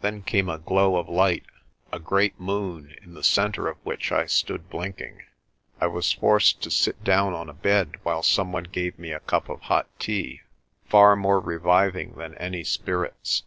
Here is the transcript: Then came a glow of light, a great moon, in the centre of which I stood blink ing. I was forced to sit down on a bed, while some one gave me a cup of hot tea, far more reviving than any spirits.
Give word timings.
Then 0.00 0.22
came 0.22 0.48
a 0.48 0.58
glow 0.58 0.96
of 0.96 1.08
light, 1.08 1.44
a 1.92 2.00
great 2.00 2.40
moon, 2.40 2.96
in 3.04 3.14
the 3.14 3.22
centre 3.22 3.68
of 3.68 3.76
which 3.86 4.10
I 4.10 4.26
stood 4.26 4.68
blink 4.68 5.00
ing. 5.00 5.22
I 5.80 5.86
was 5.86 6.10
forced 6.10 6.60
to 6.64 6.72
sit 6.72 7.04
down 7.04 7.34
on 7.34 7.48
a 7.48 7.52
bed, 7.54 7.94
while 8.02 8.24
some 8.24 8.50
one 8.50 8.64
gave 8.64 8.98
me 8.98 9.12
a 9.12 9.20
cup 9.20 9.48
of 9.48 9.60
hot 9.60 9.88
tea, 10.00 10.40
far 10.86 11.14
more 11.14 11.38
reviving 11.38 12.16
than 12.16 12.34
any 12.34 12.64
spirits. 12.64 13.44